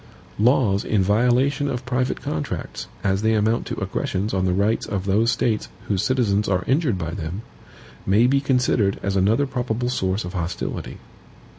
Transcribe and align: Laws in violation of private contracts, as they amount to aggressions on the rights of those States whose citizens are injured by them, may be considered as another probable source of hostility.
Laws 0.39 0.83
in 0.83 1.03
violation 1.03 1.69
of 1.69 1.85
private 1.85 2.23
contracts, 2.23 2.87
as 3.03 3.21
they 3.21 3.35
amount 3.35 3.67
to 3.67 3.79
aggressions 3.79 4.33
on 4.33 4.45
the 4.45 4.51
rights 4.51 4.87
of 4.87 5.05
those 5.05 5.29
States 5.29 5.69
whose 5.89 6.01
citizens 6.01 6.49
are 6.49 6.63
injured 6.65 6.97
by 6.97 7.11
them, 7.11 7.43
may 8.03 8.25
be 8.25 8.41
considered 8.41 8.99
as 9.03 9.15
another 9.15 9.45
probable 9.45 9.89
source 9.89 10.25
of 10.25 10.33
hostility. 10.33 10.97